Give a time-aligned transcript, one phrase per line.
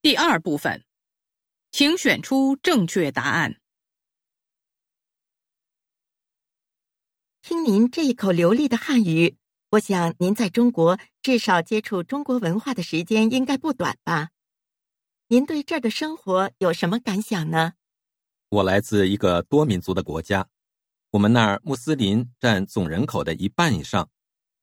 [0.00, 0.84] 第二部分，
[1.72, 3.60] 请选出正确答案。
[7.42, 9.36] 听您这一口流利的汉语，
[9.70, 14.30] 我想您在中国至少接触中国文化的时间应该不短吧？
[15.26, 17.72] 您对这儿的生活有什么感想呢？
[18.50, 20.48] 我来自一个多民族的国家，
[21.10, 24.08] 我们那儿穆斯林占总人口的一半以上，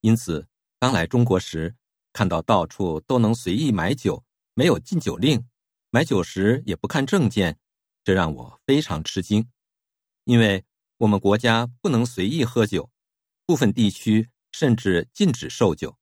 [0.00, 0.48] 因此
[0.80, 1.76] 刚来中国时，
[2.14, 4.24] 看到到处都能随意买酒，
[4.58, 5.46] 没有禁酒令，
[5.90, 7.60] 买酒时也不看证件，
[8.02, 9.48] 这让我非常吃惊，
[10.24, 10.64] 因为。
[10.96, 12.90] 我们国家不能随意喝酒，
[13.46, 15.96] 部分地区甚至禁止售酒。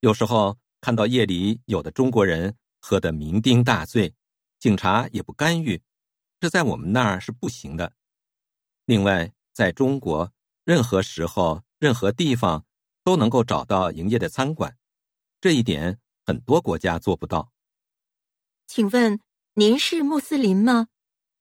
[0.00, 4.12] 有时候看到夜里有的中国人喝得酩酊大醉，
[4.58, 5.80] 警察也不干预，
[6.40, 7.92] 这在我们那儿是不行的。
[8.86, 10.32] 另外，在中国，
[10.64, 12.66] 任何时候、任何地方
[13.04, 14.76] 都能够找到营业的餐馆，
[15.40, 17.52] 这一点很多国家做不到。
[18.74, 19.20] 请问
[19.52, 20.88] 您是穆斯林吗？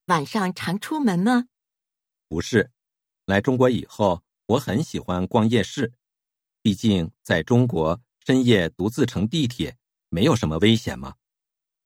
[0.06, 1.48] 晚上常出门吗？
[2.28, 2.70] 不是，
[3.26, 5.92] 来中国以后，我很喜欢逛夜市。
[6.62, 9.76] 毕竟在中国，深夜独自乘地铁
[10.10, 11.16] 没有什么危险嘛。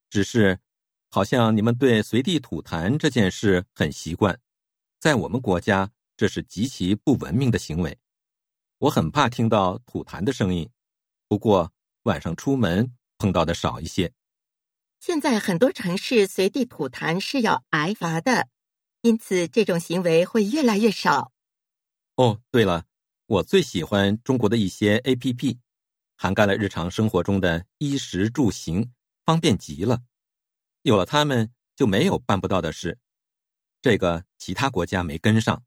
[0.09, 0.59] 只是，
[1.09, 4.37] 好像你们对随地吐痰这件事很习惯，
[4.99, 7.97] 在我们国家，这是极其不文明的行为。
[8.79, 10.69] 我很怕听到吐痰的声音。
[11.29, 11.71] 不过
[12.03, 14.11] 晚上出门碰到的少一些。
[14.99, 18.49] 现在很多城市随地吐痰是要挨罚的。
[19.01, 21.31] 因此，这种行为会越来越少。
[22.15, 22.85] 哦，对了，
[23.27, 25.59] 我最喜欢中国的一些 A P P，
[26.15, 28.91] 涵盖了日常生活中的衣食住行，
[29.23, 30.01] 方便极了。
[30.81, 32.97] 有了它们，就没有办不到的事。
[33.81, 35.63] 这个其他国家没跟上。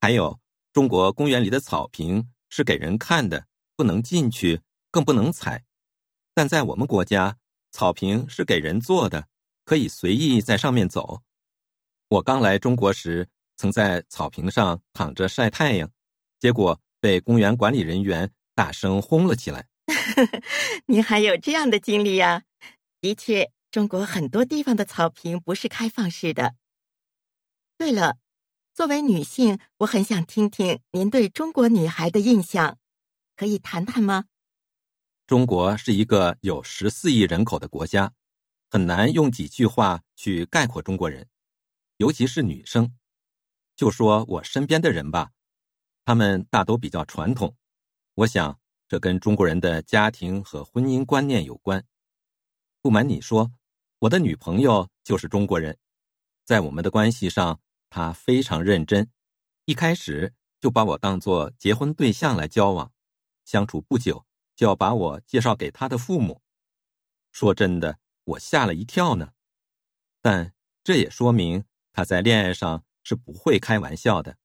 [0.00, 0.40] 还有，
[0.72, 5.64] 中国公园里的草坪是给人看的，不能进去，更不能踩。
[6.34, 7.36] 但在我们国家，
[7.70, 9.28] 草坪是给人坐的，
[9.64, 11.22] 可以随意在上面走。
[12.08, 15.90] 我刚来中国时，曾在草坪上躺着晒太阳，
[16.38, 19.66] 结果被公园管理人员大声轰了起来。
[20.86, 22.44] 您还有这样的经历呀？
[23.00, 26.54] 的确，中国很多地方的草坪不是开放式的。
[27.76, 28.16] 对了，
[28.74, 32.78] 作为女性，我很想听听您对中国女孩的印象，
[33.36, 34.24] 可以谈谈吗？
[35.28, 38.14] 中国是一个有十四亿人口的国家，
[38.70, 41.28] 很难用几句话去概括中国人。
[41.98, 42.96] 尤其是女生，
[43.76, 45.32] 就说我身边的人吧，
[46.06, 47.54] 他们大都比较传统。
[48.14, 48.58] 我想
[48.88, 51.84] 这跟中国人的家庭和婚姻观念有关。
[52.80, 53.52] 不瞒你说，
[53.98, 55.76] 我的女朋友就是中国人，
[56.46, 57.60] 在我们的关系上，
[57.90, 59.10] 她非常认真，
[59.66, 62.90] 一开始就把我当做结婚对象来交往，
[63.44, 64.24] 相处不久
[64.58, 66.42] 就要把我介绍给他的父母。
[67.30, 69.30] 说真的，我吓了一跳呢。
[70.20, 70.52] 但
[70.82, 71.64] 这也说明。
[71.92, 74.36] 他在恋爱上是不会开玩笑的，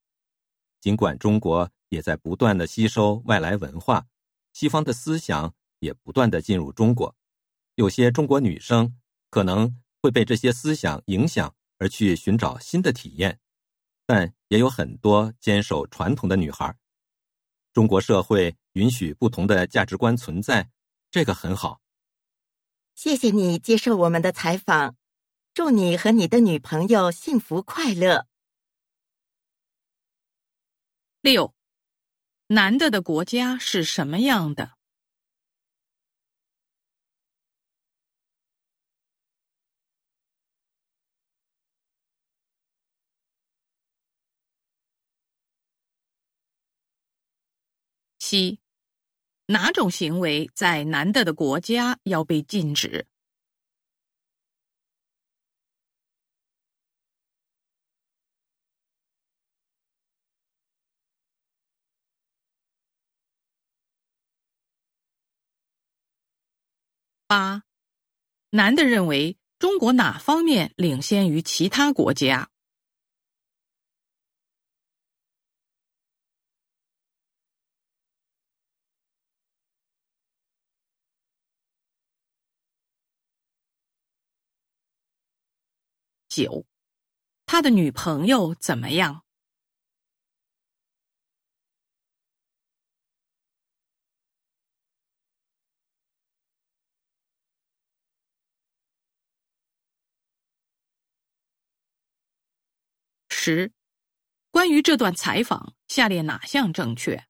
[0.82, 4.08] 尽管中国也在不断的吸收外来文化，
[4.54, 7.16] 西方的思想也不断的进入中国，
[7.76, 13.40] 有些中国女生可能会被这些思想影响而去寻找新的体验，
[14.08, 16.76] 但也有很多坚守传统的女孩。
[17.74, 20.70] 中国社会允许不同的价值观存在，
[21.12, 21.82] 这个很好。
[22.94, 24.96] 谢谢你接受我们的采访。
[25.56, 28.28] 祝你和你的女朋友幸福快乐。
[31.22, 31.54] 六，
[32.48, 34.74] 男的的国家是什么样的？
[48.34, 48.58] 七，
[49.46, 53.06] 哪种行为在男的的国家要被禁止？
[67.28, 67.62] 八，
[68.50, 72.50] 男的认为中国哪方面领先于其他国家？
[86.36, 86.66] 九，
[87.46, 89.24] 他的女朋友怎么样？
[103.30, 103.72] 十，
[104.50, 107.28] 关于这段采访，下列哪项正确？